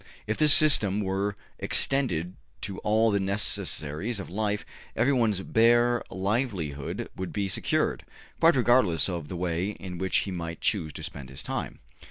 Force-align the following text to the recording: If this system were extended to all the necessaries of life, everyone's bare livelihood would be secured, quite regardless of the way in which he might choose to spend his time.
If 0.25 0.37
this 0.37 0.51
system 0.51 0.99
were 0.99 1.35
extended 1.59 2.33
to 2.61 2.79
all 2.79 3.11
the 3.11 3.19
necessaries 3.19 4.19
of 4.19 4.31
life, 4.31 4.65
everyone's 4.95 5.41
bare 5.41 6.01
livelihood 6.09 7.07
would 7.15 7.31
be 7.31 7.47
secured, 7.47 8.03
quite 8.39 8.55
regardless 8.55 9.07
of 9.07 9.27
the 9.27 9.35
way 9.37 9.69
in 9.73 9.99
which 9.99 10.17
he 10.25 10.31
might 10.31 10.59
choose 10.59 10.91
to 10.93 11.03
spend 11.03 11.29
his 11.29 11.43
time. 11.43 11.77